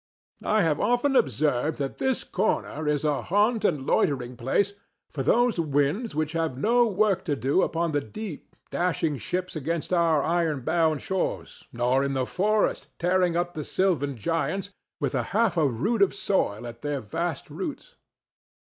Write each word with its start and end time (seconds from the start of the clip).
I 0.43 0.63
have 0.63 0.79
often 0.79 1.15
observed 1.15 1.77
that 1.77 1.99
this 1.99 2.23
corner 2.23 2.87
is 2.87 3.05
a 3.05 3.21
haunt 3.21 3.63
and 3.63 3.85
loitering 3.85 4.35
place 4.35 4.73
for 5.11 5.21
those 5.21 5.59
winds 5.59 6.15
which 6.15 6.31
have 6.31 6.57
no 6.57 6.87
work 6.87 7.23
to 7.25 7.35
do 7.35 7.61
upon 7.61 7.91
the 7.91 8.01
deep 8.01 8.55
dashing 8.71 9.19
ships 9.19 9.55
against 9.55 9.93
our 9.93 10.23
iron 10.23 10.61
bound 10.61 11.03
shores, 11.03 11.65
nor 11.71 12.03
in 12.03 12.13
the 12.13 12.25
forest 12.25 12.87
tearing 12.97 13.37
up 13.37 13.53
the 13.53 13.63
sylvan 13.63 14.17
giants 14.17 14.71
with 14.99 15.13
half 15.13 15.55
a 15.55 15.67
rood 15.67 16.01
of 16.01 16.15
soil 16.15 16.65
at 16.65 16.81
their 16.81 16.99
vast 16.99 17.51
roots. 17.51 17.93